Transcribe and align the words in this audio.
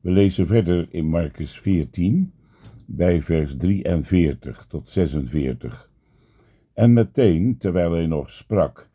We 0.00 0.10
lezen 0.10 0.46
verder 0.46 0.86
in 0.90 1.06
Marcus 1.06 1.58
14, 1.58 2.32
bij 2.86 3.22
vers 3.22 3.56
43 3.56 4.66
tot 4.68 4.88
46. 4.88 5.90
En 6.74 6.92
meteen, 6.92 7.58
terwijl 7.58 7.92
hij 7.92 8.06
nog 8.06 8.30
sprak, 8.30 8.90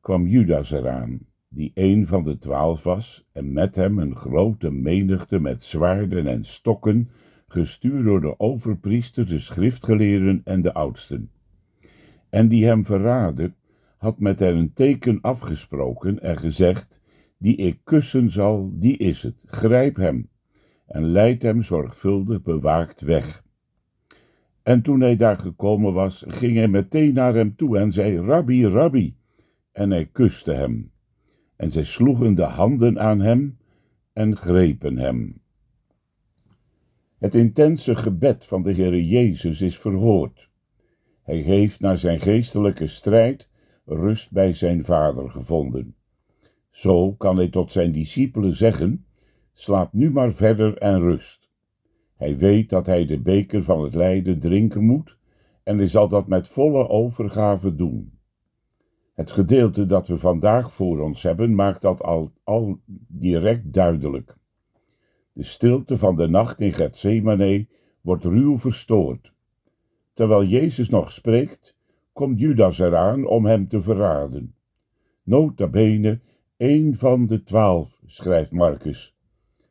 kwam 0.00 0.26
Judas 0.26 0.70
eraan, 0.70 1.18
die 1.48 1.70
een 1.74 2.06
van 2.06 2.24
de 2.24 2.38
twaalf 2.38 2.82
was, 2.82 3.28
en 3.32 3.52
met 3.52 3.76
hem 3.76 3.98
een 3.98 4.16
grote 4.16 4.70
menigte 4.70 5.40
met 5.40 5.62
zwaarden 5.62 6.26
en 6.26 6.44
stokken, 6.44 7.10
gestuurd 7.46 8.04
door 8.04 8.20
de 8.20 8.38
overpriester, 8.38 9.26
de 9.26 9.38
schriftgeleerden 9.38 10.40
en 10.44 10.62
de 10.62 10.74
oudsten. 10.74 11.30
En 12.28 12.48
die 12.48 12.66
hem 12.66 12.84
verraadde, 12.84 13.52
had 13.96 14.20
met 14.20 14.40
hen 14.40 14.56
een 14.56 14.72
teken 14.72 15.20
afgesproken 15.20 16.22
en 16.22 16.36
gezegd, 16.36 17.00
die 17.38 17.56
ik 17.56 17.80
kussen 17.84 18.30
zal, 18.30 18.70
die 18.74 18.96
is 18.96 19.22
het, 19.22 19.42
grijp 19.46 19.96
hem, 19.96 20.28
en 20.88 21.04
leid 21.04 21.42
hem 21.42 21.62
zorgvuldig 21.62 22.42
bewaakt 22.42 23.00
weg. 23.00 23.44
En 24.62 24.82
toen 24.82 25.00
hij 25.00 25.16
daar 25.16 25.36
gekomen 25.36 25.92
was, 25.92 26.24
ging 26.26 26.56
hij 26.56 26.68
meteen 26.68 27.14
naar 27.14 27.34
hem 27.34 27.56
toe 27.56 27.78
en 27.78 27.90
zei, 27.90 28.18
Rabbi, 28.20 28.66
Rabbi, 28.66 29.16
en 29.72 29.90
hij 29.90 30.06
kuste 30.06 30.52
hem. 30.52 30.90
En 31.56 31.70
zij 31.70 31.82
sloegen 31.82 32.34
de 32.34 32.42
handen 32.42 33.00
aan 33.00 33.20
hem 33.20 33.58
en 34.12 34.36
grepen 34.36 34.98
hem. 34.98 35.40
Het 37.18 37.34
intense 37.34 37.94
gebed 37.94 38.44
van 38.44 38.62
de 38.62 38.72
Heer 38.72 39.00
Jezus 39.00 39.60
is 39.60 39.78
verhoord. 39.78 40.50
Hij 41.22 41.36
heeft 41.36 41.80
na 41.80 41.96
zijn 41.96 42.20
geestelijke 42.20 42.86
strijd 42.86 43.48
rust 43.84 44.30
bij 44.30 44.52
zijn 44.52 44.84
Vader 44.84 45.30
gevonden. 45.30 45.94
Zo 46.70 47.12
kan 47.12 47.36
hij 47.36 47.48
tot 47.48 47.72
zijn 47.72 47.92
discipelen 47.92 48.52
zeggen: 48.56 49.06
Slaap 49.60 49.92
nu 49.92 50.10
maar 50.10 50.32
verder 50.32 50.76
en 50.76 51.00
rust. 51.00 51.50
Hij 52.16 52.36
weet 52.36 52.70
dat 52.70 52.86
hij 52.86 53.04
de 53.04 53.20
beker 53.20 53.62
van 53.62 53.82
het 53.82 53.94
lijden 53.94 54.38
drinken 54.38 54.84
moet 54.84 55.18
en 55.62 55.78
hij 55.78 55.86
zal 55.86 56.08
dat 56.08 56.26
met 56.26 56.48
volle 56.48 56.88
overgave 56.88 57.74
doen. 57.74 58.18
Het 59.14 59.32
gedeelte 59.32 59.84
dat 59.84 60.08
we 60.08 60.18
vandaag 60.18 60.72
voor 60.72 61.00
ons 61.00 61.22
hebben 61.22 61.54
maakt 61.54 61.82
dat 61.82 62.02
al, 62.44 62.80
direct 63.08 63.72
duidelijk. 63.72 64.36
De 65.32 65.42
stilte 65.42 65.98
van 65.98 66.16
de 66.16 66.28
nacht 66.28 66.60
in 66.60 66.72
Gethsemane 66.72 67.66
wordt 68.00 68.24
ruw 68.24 68.58
verstoord. 68.58 69.32
Terwijl 70.12 70.44
Jezus 70.44 70.88
nog 70.88 71.12
spreekt, 71.12 71.76
komt 72.12 72.40
Judas 72.40 72.78
eraan 72.78 73.26
om 73.26 73.46
hem 73.46 73.68
te 73.68 73.82
verraden. 73.82 74.54
Nota 75.22 75.68
bene 75.68 76.20
een 76.56 76.96
van 76.96 77.26
de 77.26 77.42
twaalf, 77.42 78.00
schrijft 78.06 78.52
Marcus. 78.52 79.16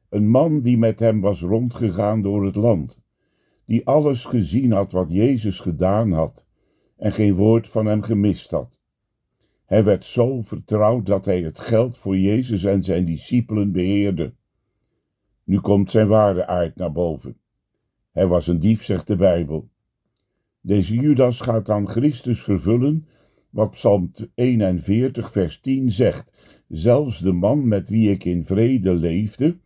Een 0.10 0.30
man 0.30 0.60
die 0.60 0.78
met 0.78 1.00
hem 1.00 1.22
was 1.22 1.42
rondgegaan 1.42 2.22
door 2.22 2.46
het 2.46 2.56
land, 2.56 3.00
die 3.66 3.86
alles 3.86 4.26
gezien 4.26 4.72
had 4.72 4.92
wat 4.92 5.12
Jezus 5.12 5.60
gedaan 5.60 6.12
had 6.12 6.46
en 6.98 7.14
geen 7.14 7.34
woord 7.34 7.68
van 7.68 7.86
hem 7.86 8.02
gemist 8.02 8.52
had. 8.52 8.80
Hij 9.66 9.84
werd 9.84 10.06
zo 10.06 10.42
vertrouwd 10.42 11.06
dat 11.06 11.26
hij 11.26 11.42
het 11.42 11.60
geld 11.60 11.98
voor 11.98 12.18
Jezus 12.18 12.64
en 12.64 12.84
zijn 12.84 13.06
discipelen 13.06 13.72
beheerde. 13.72 14.34
Nu 15.44 15.60
komt 15.60 15.92
zijn 15.92 16.08
ware 16.08 16.46
aard 16.46 16.76
naar 16.76 16.92
boven. 16.92 17.38
Hij 18.12 18.28
was 18.28 18.48
een 18.48 18.60
dief, 18.60 18.84
zegt 18.84 19.08
de 19.08 19.16
Bijbel. 19.16 19.70
Deze 20.62 20.96
Judas 20.96 21.40
gaat 21.40 21.70
aan 21.70 21.90
Christus 21.90 22.42
vervullen 22.44 23.08
wat 23.50 23.72
Psalm 23.72 24.12
41, 24.36 25.32
vers 25.32 25.60
10 25.60 25.92
zegt. 25.92 26.34
Zelfs 26.68 27.20
de 27.20 27.32
man 27.32 27.68
met 27.68 27.90
wie 27.90 28.12
ik 28.12 28.26
in 28.26 28.44
vrede 28.44 28.94
leefde, 28.94 29.58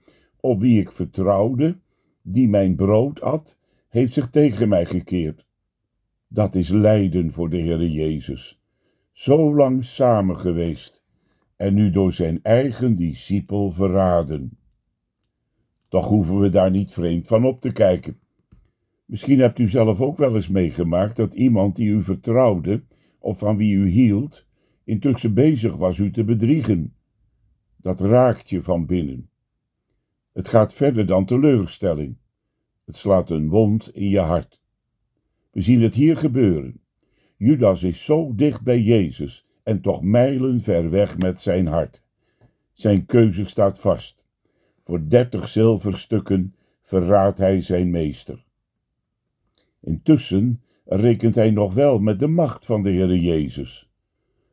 op 0.42 0.60
wie 0.60 0.80
ik 0.80 0.92
vertrouwde, 0.92 1.80
die 2.22 2.50
mijn 2.50 2.76
brood 2.76 3.22
at, 3.22 3.60
heeft 3.90 4.14
zich 4.14 4.30
tegen 4.30 4.70
mij 4.70 4.86
gekeerd. 4.86 5.46
Dat 6.28 6.56
is 6.56 6.70
lijden 6.70 7.32
voor 7.32 7.50
de 7.50 7.58
Heere 7.58 7.92
Jezus. 7.92 8.62
Zo 9.12 9.56
lang 9.56 9.84
samen 9.84 10.38
geweest 10.38 11.04
en 11.56 11.74
nu 11.74 11.90
door 11.90 12.14
zijn 12.14 12.40
eigen 12.44 12.96
discipel 12.96 13.72
verraden. 13.72 14.58
Toch 15.88 16.08
hoeven 16.08 16.40
we 16.40 16.50
daar 16.50 16.72
niet 16.72 16.92
vreemd 16.92 17.28
van 17.28 17.46
op 17.46 17.62
te 17.62 17.72
kijken. 17.72 18.20
Misschien 19.06 19.40
hebt 19.40 19.60
u 19.60 19.70
zelf 19.70 20.02
ook 20.02 20.18
wel 20.18 20.36
eens 20.36 20.48
meegemaakt 20.48 21.16
dat 21.16 21.34
iemand 21.34 21.76
die 21.76 21.90
u 21.90 22.04
vertrouwde 22.04 22.84
of 23.20 23.38
van 23.38 23.58
wie 23.58 23.76
u 23.76 23.88
hield, 23.88 24.46
intussen 24.84 25.34
bezig 25.34 25.76
was 25.76 25.98
u 25.98 26.12
te 26.12 26.24
bedriegen. 26.24 26.94
Dat 27.78 28.00
raakt 28.00 28.50
je 28.50 28.62
van 28.62 28.86
binnen. 28.86 29.31
Het 30.34 30.48
gaat 30.48 30.74
verder 30.74 31.06
dan 31.06 31.26
teleurstelling. 31.26 32.18
Het 32.86 32.96
slaat 32.96 33.30
een 33.30 33.50
wond 33.50 33.96
in 33.96 34.10
je 34.10 34.20
hart. 34.20 34.62
We 35.52 35.62
zien 35.62 35.82
het 35.82 35.96
hier 35.96 36.18
gebeuren. 36.18 36.82
Judas 37.38 37.84
is 37.84 38.06
zo 38.06 38.36
dicht 38.36 38.64
bij 38.64 38.82
Jezus 38.82 39.46
en 39.64 39.82
toch 39.82 40.02
mijlen 40.02 40.62
ver 40.62 40.90
weg 40.90 41.18
met 41.18 41.40
zijn 41.40 41.68
hart. 41.68 42.04
Zijn 42.74 43.06
keuze 43.06 43.46
staat 43.46 43.80
vast. 43.80 44.26
Voor 44.82 45.10
dertig 45.10 45.48
zilverstukken 45.48 46.56
verraadt 46.82 47.38
hij 47.38 47.62
zijn 47.62 47.90
meester. 47.90 48.46
Intussen 49.80 50.62
rekent 50.86 51.36
hij 51.36 51.52
nog 51.52 51.74
wel 51.74 52.00
met 52.00 52.20
de 52.20 52.28
macht 52.28 52.66
van 52.66 52.82
de 52.82 52.90
Heere 52.90 53.20
Jezus. 53.20 53.90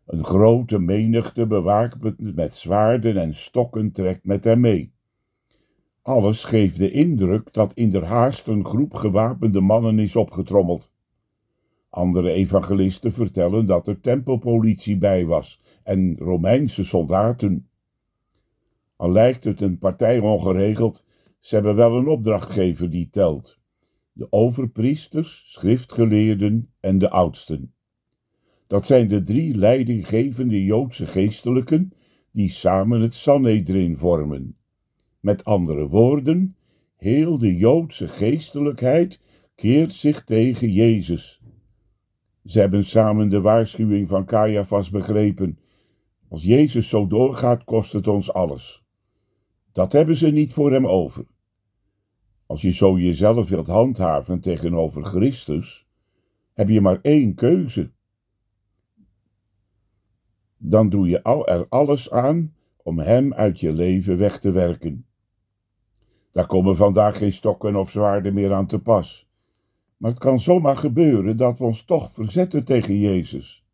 Een 0.07 0.25
grote 0.25 0.79
menigte 0.79 1.47
bewaakt 1.47 2.19
met 2.35 2.55
zwaarden 2.55 3.17
en 3.17 3.35
stokken 3.35 3.93
trekt 3.93 4.25
met 4.25 4.45
hem 4.45 4.61
mee. 4.61 4.93
Alles 6.09 6.45
geeft 6.45 6.79
de 6.79 6.91
indruk 6.91 7.53
dat 7.53 7.75
in 7.75 7.91
der 7.91 8.05
haast 8.05 8.47
een 8.47 8.65
groep 8.65 8.95
gewapende 8.95 9.61
mannen 9.61 9.99
is 9.99 10.17
opgetrommeld. 10.17 10.91
Andere 11.91 12.31
evangelisten 12.31 13.13
vertellen 13.13 13.67
dat 13.67 13.89
er 13.89 14.01
tempelpolitie 14.01 14.99
bij 14.99 15.27
was 15.27 15.61
en 15.83 16.17
Romeinse 16.19 16.85
soldaten. 16.85 17.69
Al 18.97 19.13
lijkt 19.13 19.45
het 19.45 19.61
een 19.61 19.79
partij 19.79 20.19
ongeregeld, 20.19 21.05
ze 21.39 21.55
hebben 21.55 21.75
wel 21.75 21.97
een 21.97 22.09
opdrachtgever 22.09 22.91
die 22.91 23.09
telt 23.09 23.59
de 24.13 24.27
overpriesters, 24.33 25.53
schriftgeleerden 25.53 26.71
en 26.81 26.99
de 26.99 27.11
oudsten. 27.11 27.75
Dat 28.67 28.87
zijn 28.87 29.09
de 29.09 29.23
drie 29.23 29.57
leidinggevende 29.57 30.65
Joodse 30.65 31.07
geestelijken 31.07 31.93
die 32.33 32.49
samen 32.49 33.01
het 33.01 33.15
Sanhedrin 33.15 33.97
vormen. 33.97 34.58
Met 35.29 35.45
andere 35.45 35.89
woorden, 35.89 36.57
heel 36.97 37.39
de 37.39 37.57
Joodse 37.57 38.09
geestelijkheid 38.09 39.21
keert 39.55 39.93
zich 39.93 40.25
tegen 40.25 40.73
Jezus. 40.73 41.41
Ze 42.45 42.61
hebben 42.61 42.85
samen 42.85 43.29
de 43.29 43.41
waarschuwing 43.41 44.09
van 44.09 44.25
Caiaphas 44.25 44.91
begrepen. 44.91 45.59
Als 46.29 46.45
Jezus 46.45 46.89
zo 46.89 47.07
doorgaat, 47.07 47.65
kost 47.65 47.93
het 47.93 48.07
ons 48.07 48.33
alles. 48.33 48.85
Dat 49.73 49.93
hebben 49.93 50.17
ze 50.17 50.31
niet 50.31 50.53
voor 50.53 50.73
hem 50.73 50.87
over. 50.87 51.27
Als 52.47 52.63
je 52.63 52.73
zo 52.73 52.99
jezelf 52.99 53.49
wilt 53.49 53.67
handhaven 53.67 54.41
tegenover 54.41 55.05
Christus, 55.05 55.89
heb 56.53 56.69
je 56.69 56.81
maar 56.81 56.99
één 57.03 57.35
keuze. 57.35 57.91
Dan 60.57 60.89
doe 60.89 61.09
je 61.09 61.23
er 61.23 61.69
alles 61.69 62.11
aan 62.11 62.55
om 62.77 62.99
Hem 62.99 63.35
uit 63.35 63.61
je 63.61 63.73
leven 63.73 64.19
weg 64.19 64.39
te 64.39 64.51
werken. 64.51 65.08
Daar 66.39 66.47
komen 66.47 66.77
vandaag 66.77 67.19
geen 67.19 67.33
stokken 67.33 67.77
of 67.77 67.91
zwaarden 67.91 68.35
meer 68.35 68.53
aan 68.53 68.67
te 68.67 68.79
pas. 68.79 69.29
Maar 69.97 70.11
het 70.11 70.21
kan 70.21 70.41
zomaar 70.41 70.77
gebeuren 70.77 71.37
dat 71.37 71.59
we 71.59 71.65
ons 71.65 71.85
toch 71.85 72.11
verzetten 72.11 72.65
tegen 72.65 72.99
Jezus. 72.99 73.65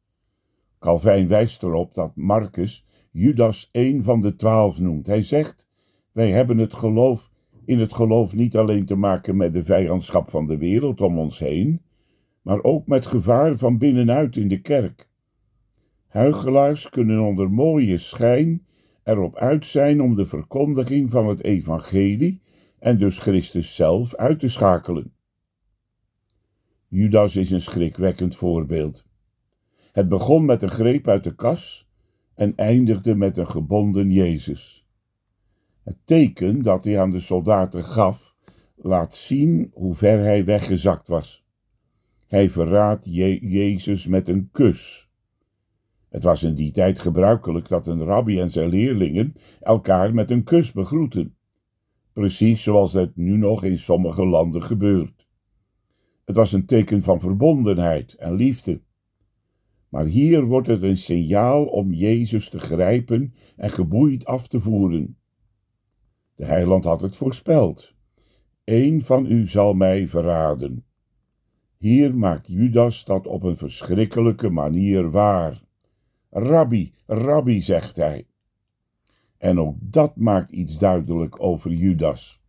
Calvijn 0.79 1.29
wijst 1.29 1.63
erop 1.63 1.95
dat 1.95 2.17
Marcus 2.17 2.87
Judas 3.11 3.69
een 3.73 4.03
van 4.03 4.21
de 4.21 4.37
twaalf 4.37 4.79
noemt. 4.79 5.07
Hij 5.07 5.23
zegt: 5.23 5.69
Wij 6.13 6.31
hebben 6.31 6.59
het 6.59 6.75
geloof 6.75 7.31
in 7.65 7.79
het 7.79 7.93
geloof 7.93 8.35
niet 8.35 8.57
alleen 8.57 8.85
te 8.85 8.97
maken 8.97 9.37
met 9.37 9.53
de 9.53 9.65
vijandschap 9.65 10.31
van 10.31 10.47
de 10.47 10.57
wereld 10.57 11.01
om 11.01 11.19
ons 11.19 11.39
heen, 11.39 11.83
maar 12.43 12.63
ook 12.63 12.87
met 12.87 13.07
gevaar 13.07 13.57
van 13.57 13.79
binnenuit 13.79 14.37
in 14.37 14.49
de 14.49 14.61
kerk. 14.61 15.09
Huigelaars 16.07 16.89
kunnen 16.89 17.21
onder 17.21 17.51
mooie 17.51 17.97
schijn 17.97 18.67
erop 19.03 19.37
uit 19.37 19.67
zijn 19.67 20.03
om 20.03 20.15
de 20.15 20.27
verkondiging 20.27 21.11
van 21.11 21.29
het 21.29 21.43
evangelie 21.43 22.43
en 22.85 22.99
dus 22.99 23.19
Christus 23.19 23.75
zelf 23.75 24.15
uit 24.15 24.41
te 24.41 24.49
schakelen. 24.49 25.13
Judas 26.89 27.37
is 27.37 27.51
een 27.51 27.61
schrikwekkend 27.61 28.37
voorbeeld. 28.37 29.05
Het 29.93 30.09
begon 30.09 30.45
met 30.45 30.63
een 30.63 30.71
greep 30.71 31.09
uit 31.09 31.25
de 31.25 31.35
kas 31.35 31.89
en 32.35 32.57
eindigde 32.57 33.15
met 33.15 33.37
een 33.37 33.47
gebonden 33.47 34.11
Jezus. 34.11 34.89
Het 35.83 35.99
teken 36.05 36.63
dat 36.63 36.85
hij 36.85 37.01
aan 37.01 37.11
de 37.11 37.21
soldaten 37.21 37.85
gaf, 37.85 38.35
laat 38.77 39.15
zien 39.15 39.71
hoe 39.75 39.95
ver 39.95 40.19
hij 40.19 40.45
weggezakt 40.45 41.09
was. 41.09 41.45
Hij 42.27 42.51
verraadt 42.51 43.05
Jezus 43.41 44.07
met 44.07 44.29
een 44.29 44.49
kus. 44.53 45.11
Het 46.09 46.25
was 46.25 46.43
in 46.43 46.55
die 46.55 46.71
tijd 46.71 46.99
gebruikelijk 46.99 47.69
dat 47.69 47.87
een 47.87 48.03
rabbi 48.03 48.41
en 48.41 48.51
zijn 48.51 48.69
leerlingen 48.69 49.35
elkaar 49.61 50.15
met 50.15 50.31
een 50.31 50.45
kus 50.45 50.73
begroeten. 50.73 51.37
Precies 52.15 52.63
zoals 52.63 52.93
dat 52.93 53.17
nu 53.17 53.37
nog 53.37 53.65
in 53.65 53.79
sommige 53.79 54.27
landen 54.27 54.63
gebeurt. 54.63 55.27
Het 56.25 56.37
was 56.37 56.53
een 56.53 56.67
teken 56.67 57.03
van 57.03 57.21
verbondenheid 57.21 58.15
en 58.15 58.35
liefde. 58.35 58.81
Maar 59.89 60.05
hier 60.05 60.45
wordt 60.45 60.67
het 60.67 60.83
een 60.83 60.97
signaal 60.97 61.65
om 61.65 61.93
Jezus 61.93 62.49
te 62.49 62.59
grijpen 62.59 63.35
en 63.57 63.71
geboeid 63.71 64.25
af 64.25 64.47
te 64.47 64.61
voeren. 64.61 65.17
De 66.35 66.45
heiland 66.45 66.85
had 66.85 67.01
het 67.01 67.17
voorspeld. 67.17 67.95
Eén 68.65 69.03
van 69.03 69.27
u 69.27 69.47
zal 69.47 69.75
mij 69.75 70.09
verraden. 70.09 70.85
Hier 71.79 72.17
maakt 72.17 72.47
Judas 72.47 73.05
dat 73.05 73.27
op 73.27 73.43
een 73.43 73.57
verschrikkelijke 73.57 74.51
manier 74.51 75.11
waar. 75.11 75.63
Rabbi, 76.31 76.93
rabbi, 77.07 77.63
zegt 77.63 77.97
hij. 77.97 78.27
En 79.45 79.61
ook 79.61 79.77
dat 79.81 80.17
maakt 80.17 80.51
iets 80.51 80.79
duidelijk 80.79 81.43
over 81.43 81.73
Judas. 81.73 82.43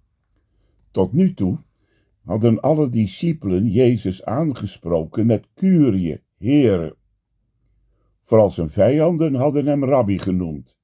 Tot 0.91 1.13
nu 1.13 1.33
toe 1.33 1.57
hadden 2.23 2.59
alle 2.59 2.89
discipelen 2.89 3.67
Jezus 3.67 4.25
aangesproken 4.25 5.25
met 5.25 5.49
Curie, 5.53 6.21
Heere. 6.37 6.95
Vooral 8.21 8.49
zijn 8.49 8.69
vijanden 8.69 9.33
hadden 9.33 9.65
hem 9.65 9.83
rabbi 9.83 10.19
genoemd. 10.19 10.77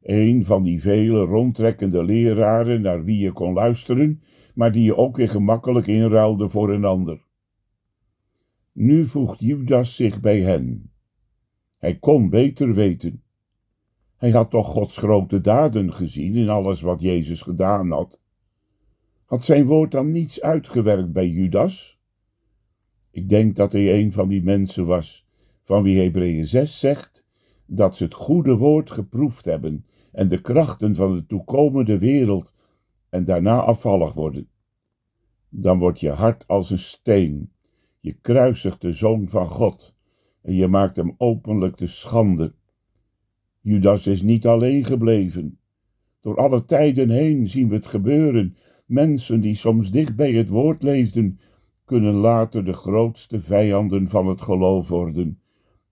Een 0.00 0.44
van 0.44 0.62
die 0.62 0.80
vele 0.80 1.24
rondtrekkende 1.24 2.04
leraren 2.04 2.80
naar 2.80 3.04
wie 3.04 3.18
je 3.18 3.32
kon 3.32 3.52
luisteren, 3.52 4.22
maar 4.54 4.72
die 4.72 4.82
je 4.82 4.96
ook 4.96 5.16
weer 5.16 5.28
gemakkelijk 5.28 5.86
inruilde 5.86 6.48
voor 6.48 6.70
een 6.70 6.84
ander. 6.84 7.24
Nu 8.72 9.06
voegt 9.06 9.40
Judas 9.40 9.96
zich 9.96 10.20
bij 10.20 10.40
hen. 10.40 10.92
Hij 11.78 11.98
kon 11.98 12.30
beter 12.30 12.74
weten. 12.74 13.22
Hij 14.20 14.30
had 14.30 14.50
toch 14.50 14.66
Gods 14.66 14.96
grote 14.96 15.40
daden 15.40 15.94
gezien 15.94 16.34
in 16.34 16.48
alles 16.48 16.80
wat 16.80 17.00
Jezus 17.00 17.42
gedaan 17.42 17.90
had. 17.90 18.20
Had 19.24 19.44
zijn 19.44 19.66
woord 19.66 19.90
dan 19.90 20.10
niets 20.10 20.40
uitgewerkt 20.40 21.12
bij 21.12 21.28
Judas? 21.28 22.00
Ik 23.10 23.28
denk 23.28 23.56
dat 23.56 23.72
hij 23.72 23.94
een 23.94 24.12
van 24.12 24.28
die 24.28 24.42
mensen 24.42 24.86
was 24.86 25.26
van 25.62 25.82
wie 25.82 26.00
Hebreeën 26.00 26.44
6 26.44 26.78
zegt 26.78 27.24
dat 27.66 27.96
ze 27.96 28.04
het 28.04 28.14
goede 28.14 28.56
woord 28.56 28.90
geproefd 28.90 29.44
hebben 29.44 29.86
en 30.12 30.28
de 30.28 30.40
krachten 30.40 30.94
van 30.94 31.14
de 31.14 31.26
toekomende 31.26 31.98
wereld 31.98 32.54
en 33.08 33.24
daarna 33.24 33.62
afvallig 33.62 34.12
worden. 34.12 34.48
Dan 35.48 35.78
wordt 35.78 36.00
je 36.00 36.10
hart 36.10 36.46
als 36.46 36.70
een 36.70 36.78
steen, 36.78 37.52
je 38.00 38.12
kruisigt 38.12 38.80
de 38.80 38.92
zoon 38.92 39.28
van 39.28 39.46
God 39.46 39.94
en 40.42 40.54
je 40.54 40.66
maakt 40.66 40.96
hem 40.96 41.14
openlijk 41.18 41.76
te 41.76 41.86
schande. 41.86 42.54
Judas 43.60 44.06
is 44.06 44.22
niet 44.22 44.46
alleen 44.46 44.84
gebleven. 44.84 45.58
Door 46.20 46.36
alle 46.36 46.64
tijden 46.64 47.10
heen 47.10 47.46
zien 47.46 47.68
we 47.68 47.74
het 47.74 47.86
gebeuren. 47.86 48.56
Mensen 48.86 49.40
die 49.40 49.54
soms 49.54 49.90
dicht 49.90 50.16
bij 50.16 50.32
het 50.32 50.48
woord 50.48 50.82
leefden, 50.82 51.40
kunnen 51.84 52.14
later 52.14 52.64
de 52.64 52.72
grootste 52.72 53.40
vijanden 53.40 54.08
van 54.08 54.26
het 54.26 54.40
geloof 54.40 54.88
worden 54.88 55.40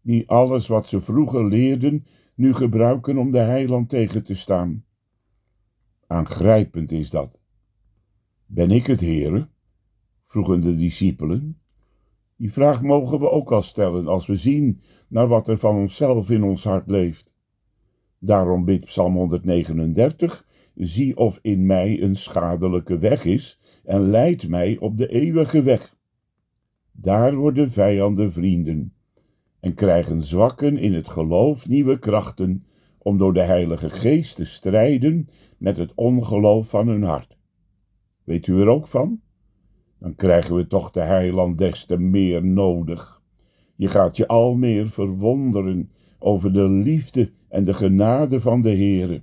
die 0.08 0.28
alles 0.28 0.66
wat 0.66 0.86
ze 0.86 1.00
vroeger 1.00 1.48
leerden 1.48 2.06
nu 2.34 2.54
gebruiken 2.54 3.16
om 3.16 3.30
de 3.30 3.38
heiland 3.38 3.88
tegen 3.88 4.24
te 4.24 4.34
staan. 4.34 4.84
Aangrijpend 6.06 6.92
is 6.92 7.10
dat. 7.10 7.40
Ben 8.46 8.70
ik 8.70 8.86
het, 8.86 9.00
heren? 9.00 9.50
vroegen 10.22 10.60
de 10.60 10.76
discipelen. 10.76 11.60
Die 12.36 12.52
vraag 12.52 12.82
mogen 12.82 13.18
we 13.18 13.30
ook 13.30 13.52
al 13.52 13.62
stellen 13.62 14.06
als 14.06 14.26
we 14.26 14.36
zien 14.36 14.80
naar 15.08 15.28
wat 15.28 15.48
er 15.48 15.58
van 15.58 15.76
onszelf 15.76 16.30
in 16.30 16.42
ons 16.42 16.64
hart 16.64 16.90
leeft. 16.90 17.34
Daarom 18.18 18.64
bidt 18.64 18.84
Psalm 18.84 19.14
139: 19.14 20.46
Zie 20.74 21.16
of 21.16 21.38
in 21.42 21.66
mij 21.66 22.02
een 22.02 22.16
schadelijke 22.16 22.98
weg 22.98 23.24
is 23.24 23.58
en 23.84 24.10
leid 24.10 24.48
mij 24.48 24.78
op 24.78 24.98
de 24.98 25.08
eeuwige 25.08 25.62
weg. 25.62 25.96
Daar 26.92 27.34
worden 27.34 27.70
vijanden 27.70 28.32
vrienden 28.32 28.92
en 29.60 29.74
krijgen 29.74 30.22
zwakken 30.22 30.78
in 30.78 30.94
het 30.94 31.08
geloof 31.08 31.68
nieuwe 31.68 31.98
krachten 31.98 32.64
om 32.98 33.18
door 33.18 33.34
de 33.34 33.42
Heilige 33.42 33.88
Geest 33.88 34.36
te 34.36 34.44
strijden 34.44 35.28
met 35.58 35.76
het 35.76 35.92
ongeloof 35.94 36.68
van 36.68 36.88
hun 36.88 37.02
hart. 37.02 37.36
Weet 38.24 38.46
u 38.46 38.60
er 38.60 38.68
ook 38.68 38.86
van? 38.86 39.20
Dan 39.98 40.14
krijgen 40.14 40.54
we 40.54 40.66
toch 40.66 40.90
de 40.90 41.00
heiland 41.00 41.58
des 41.58 41.84
te 41.84 41.98
meer 41.98 42.44
nodig. 42.44 43.22
Je 43.76 43.88
gaat 43.88 44.16
je 44.16 44.26
al 44.26 44.56
meer 44.56 44.88
verwonderen 44.88 45.90
over 46.18 46.52
de 46.52 46.68
liefde 46.68 47.32
en 47.48 47.64
de 47.64 47.72
genade 47.72 48.40
van 48.40 48.60
de 48.60 48.70
Heere. 48.70 49.22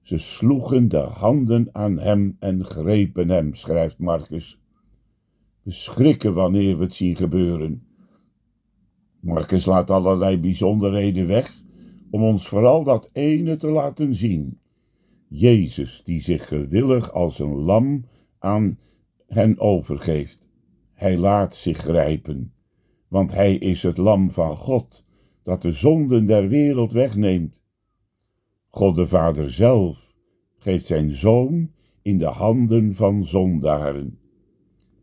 Ze 0.00 0.18
sloegen 0.18 0.88
de 0.88 0.96
handen 0.96 1.68
aan 1.72 1.98
hem 1.98 2.36
en 2.38 2.64
grepen 2.64 3.28
hem, 3.28 3.54
schrijft 3.54 3.98
Marcus. 3.98 4.60
We 5.62 5.70
schrikken 5.70 6.34
wanneer 6.34 6.76
we 6.76 6.82
het 6.82 6.94
zien 6.94 7.16
gebeuren. 7.16 7.86
Marcus 9.20 9.64
laat 9.64 9.90
allerlei 9.90 10.38
bijzonderheden 10.38 11.26
weg 11.26 11.62
om 12.10 12.22
ons 12.22 12.48
vooral 12.48 12.84
dat 12.84 13.10
ene 13.12 13.56
te 13.56 13.68
laten 13.68 14.14
zien. 14.14 14.58
Jezus 15.28 16.02
die 16.04 16.20
zich 16.20 16.48
gewillig 16.48 17.12
als 17.12 17.38
een 17.38 17.54
lam 17.54 18.04
aan 18.38 18.78
hen 19.26 19.58
overgeeft. 19.58 20.48
Hij 20.92 21.18
laat 21.18 21.54
zich 21.54 21.76
grijpen, 21.76 22.52
want 23.08 23.32
hij 23.32 23.54
is 23.54 23.82
het 23.82 23.96
lam 23.96 24.30
van 24.30 24.56
God 24.56 25.03
dat 25.44 25.62
de 25.62 25.72
zonden 25.72 26.26
der 26.26 26.48
wereld 26.48 26.92
wegneemt. 26.92 27.62
God 28.68 28.96
de 28.96 29.06
Vader 29.06 29.52
zelf 29.52 30.14
geeft 30.56 30.86
zijn 30.86 31.10
zoon 31.10 31.70
in 32.02 32.18
de 32.18 32.26
handen 32.26 32.94
van 32.94 33.24
zondaren. 33.24 34.18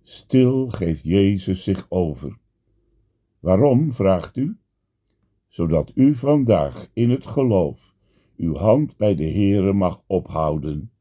Stil 0.01 0.67
geeft 0.67 1.03
Jezus 1.03 1.63
zich 1.63 1.85
over. 1.89 2.37
Waarom, 3.39 3.91
vraagt 3.91 4.37
u? 4.37 4.57
Zodat 5.47 5.91
u 5.95 6.15
vandaag 6.15 6.89
in 6.93 7.09
het 7.09 7.27
geloof 7.27 7.93
uw 8.37 8.55
hand 8.55 8.97
bij 8.97 9.15
de 9.15 9.29
Heere 9.29 9.73
mag 9.73 10.03
ophouden. 10.07 10.91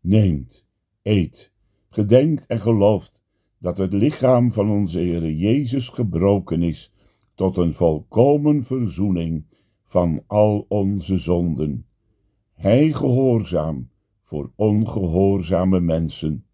Neemt, 0.00 0.66
eet, 1.02 1.52
gedenkt 1.88 2.46
en 2.46 2.60
gelooft 2.60 3.22
dat 3.58 3.78
het 3.78 3.92
lichaam 3.92 4.52
van 4.52 4.70
onze 4.70 4.98
Heere 4.98 5.36
Jezus 5.36 5.88
gebroken 5.88 6.62
is 6.62 6.93
tot 7.34 7.56
een 7.56 7.74
volkomen 7.74 8.62
verzoening 8.62 9.44
van 9.82 10.22
al 10.26 10.64
onze 10.68 11.18
zonden. 11.18 11.86
Hij 12.52 12.92
gehoorzaam 12.92 13.90
voor 14.20 14.52
ongehoorzame 14.54 15.80
mensen, 15.80 16.46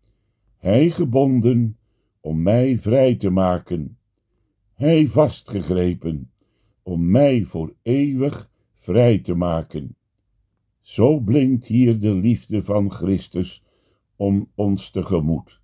hij 0.56 0.90
gebonden 0.90 1.78
om 2.20 2.42
mij 2.42 2.78
vrij 2.78 3.16
te 3.16 3.30
maken 3.30 3.98
hij 4.80 5.08
vastgegrepen, 5.08 6.30
om 6.82 7.10
mij 7.10 7.44
voor 7.44 7.74
eeuwig 7.82 8.50
vrij 8.72 9.18
te 9.18 9.34
maken. 9.34 9.96
Zo 10.80 11.20
blinkt 11.20 11.66
hier 11.66 11.98
de 11.98 12.14
liefde 12.14 12.62
van 12.62 12.90
Christus 12.90 13.64
om 14.16 14.50
ons 14.54 14.90
tegemoet. 14.90 15.60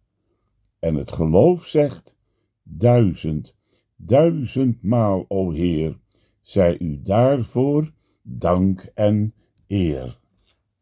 En 0.78 0.94
het 0.94 1.12
geloof 1.12 1.66
zegt, 1.66 2.16
duizend, 2.62 3.55
duizendmaal, 3.96 5.24
o 5.28 5.50
Heer, 5.50 5.98
zij 6.40 6.78
u 6.78 7.02
daarvoor 7.02 7.92
dank 8.22 8.90
en 8.94 9.34
eer. 9.66 10.18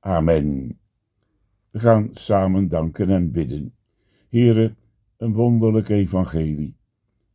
Amen. 0.01 0.79
We 1.71 1.79
gaan 1.79 2.09
samen 2.11 2.69
danken 2.69 3.11
en 3.11 3.33
bidden. 3.33 3.75
Here, 4.29 4.75
een 5.17 5.33
wonderlijk 5.33 5.89
evangelie. 5.89 6.77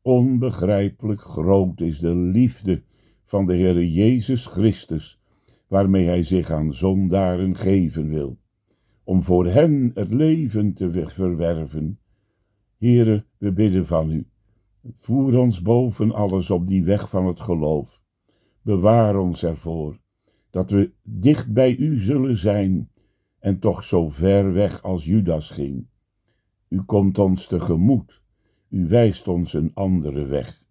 Onbegrijpelijk 0.02 1.22
groot 1.22 1.82
is 1.82 2.00
de 2.00 2.16
liefde 2.16 2.84
van 3.24 3.46
de 3.46 3.58
Heere 3.58 3.92
Jezus 3.92 4.46
Christus, 4.46 5.22
waarmee 5.68 6.06
Hij 6.06 6.24
zich 6.24 6.52
aan 6.52 6.74
zondaren 6.74 7.56
geven 7.56 8.10
wil, 8.10 8.38
om 9.04 9.24
voor 9.24 9.48
hen 9.48 9.92
het 9.94 10.12
leven 10.12 10.74
te 10.74 10.92
verwerven. 10.92 12.00
Heere, 12.78 13.26
we 13.38 13.54
bidden 13.54 13.86
van 13.86 14.12
U, 14.12 14.29
voer 14.94 15.38
ons 15.38 15.62
boven 15.62 16.12
alles 16.12 16.50
op 16.50 16.68
die 16.68 16.84
weg 16.84 17.10
van 17.10 17.26
het 17.26 17.40
geloof. 17.40 18.02
Bewaar 18.62 19.18
ons 19.18 19.44
ervoor, 19.44 20.00
dat 20.50 20.72
we 20.72 20.92
dicht 21.04 21.54
bij 21.54 21.76
U 21.76 22.00
zullen 22.00 22.36
zijn 22.36 22.90
en 23.40 23.60
toch 23.60 23.84
zo 23.84 24.10
ver 24.10 24.54
weg 24.54 24.82
als 24.82 25.06
Judas 25.06 25.50
ging. 25.50 25.88
U 26.68 26.82
komt 26.82 27.20
ons 27.20 27.48
tegemoet, 27.48 28.22
u 28.70 28.88
wijst 28.88 29.28
ons 29.28 29.54
een 29.54 29.72
andere 29.74 30.26
weg. 30.26 30.64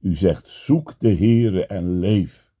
U 0.00 0.14
zegt, 0.14 0.48
zoek 0.48 0.94
de 0.98 1.14
Heere 1.14 1.66
en 1.66 1.98
leef, 1.98 2.52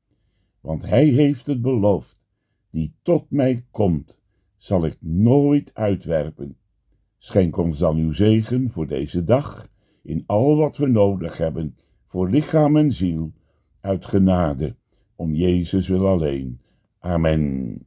want 0.60 0.88
Hij 0.88 1.06
heeft 1.06 1.46
het 1.46 1.62
beloofd, 1.62 2.22
die 2.70 2.94
tot 3.02 3.30
mij 3.30 3.66
komt, 3.70 4.20
zal 4.56 4.84
ik 4.84 4.96
nooit 5.00 5.74
uitwerpen. 5.74 6.56
Schenk 7.16 7.56
ons 7.56 7.78
dan 7.78 7.96
uw 7.96 8.12
zegen 8.12 8.70
voor 8.70 8.86
deze 8.86 9.24
dag, 9.24 9.68
in 10.04 10.24
al 10.26 10.56
wat 10.56 10.76
we 10.76 10.86
nodig 10.86 11.36
hebben, 11.36 11.76
voor 12.04 12.30
lichaam 12.30 12.76
en 12.76 12.92
ziel, 12.92 13.32
uit 13.80 14.06
genade, 14.06 14.76
om 15.16 15.34
Jezus 15.34 15.88
wil 15.88 16.06
alleen. 16.06 16.60
Amen. 16.98 17.86